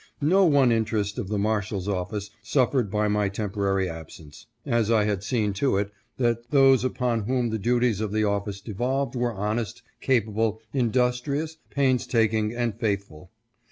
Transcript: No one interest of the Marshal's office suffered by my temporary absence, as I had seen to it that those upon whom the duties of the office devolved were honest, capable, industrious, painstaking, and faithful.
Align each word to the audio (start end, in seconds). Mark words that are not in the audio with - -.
No 0.23 0.45
one 0.45 0.71
interest 0.71 1.19
of 1.19 1.27
the 1.27 1.37
Marshal's 1.37 1.87
office 1.87 2.31
suffered 2.41 2.89
by 2.89 3.07
my 3.07 3.29
temporary 3.29 3.87
absence, 3.87 4.47
as 4.65 4.89
I 4.89 5.03
had 5.03 5.23
seen 5.23 5.53
to 5.61 5.77
it 5.77 5.91
that 6.17 6.49
those 6.49 6.83
upon 6.83 7.25
whom 7.25 7.51
the 7.51 7.59
duties 7.59 8.01
of 8.01 8.11
the 8.11 8.23
office 8.23 8.61
devolved 8.61 9.13
were 9.15 9.35
honest, 9.35 9.83
capable, 9.99 10.59
industrious, 10.73 11.57
painstaking, 11.69 12.51
and 12.51 12.79
faithful. 12.79 13.29